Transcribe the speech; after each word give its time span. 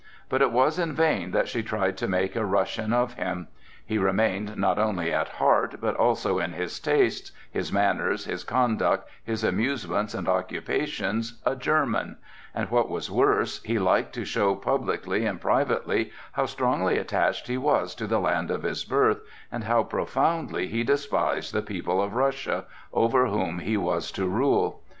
But 0.29 0.41
it 0.41 0.51
was 0.51 0.79
in 0.79 0.93
vain 0.93 1.29
that 1.29 1.47
she 1.47 1.61
tried 1.61 1.95
to 1.97 2.07
make 2.07 2.35
a 2.35 2.43
Russian 2.43 2.91
of 2.91 3.13
him; 3.13 3.49
he 3.85 3.99
remained 3.99 4.57
not 4.57 4.79
only 4.79 5.13
at 5.13 5.29
heart, 5.37 5.75
but 5.79 5.95
also 5.95 6.39
in 6.39 6.53
his 6.53 6.79
tastes, 6.79 7.31
his 7.51 7.71
manners, 7.71 8.25
his 8.25 8.43
conduct, 8.43 9.07
his 9.23 9.43
amusements 9.43 10.15
and 10.15 10.27
occupations 10.27 11.39
a 11.45 11.55
German; 11.55 12.17
and 12.55 12.71
what 12.71 12.89
was 12.89 13.11
worse, 13.11 13.61
he 13.61 13.77
liked 13.77 14.15
to 14.15 14.25
show 14.25 14.55
publicly 14.55 15.23
and 15.23 15.39
privately 15.39 16.11
how 16.31 16.47
strongly 16.47 16.97
attached 16.97 17.45
he 17.45 17.59
was 17.59 17.93
to 17.93 18.07
the 18.07 18.19
land 18.19 18.49
of 18.49 18.63
his 18.63 18.83
birth, 18.83 19.19
and 19.51 19.65
how 19.65 19.83
profoundly 19.83 20.65
he 20.65 20.83
despised 20.83 21.53
the 21.53 21.61
people 21.61 22.01
of 22.01 22.15
Russia, 22.15 22.65
over 22.91 23.27
whom 23.27 23.59
he 23.59 23.77
was 23.77 24.11
to 24.11 24.25
rule. 24.25 24.81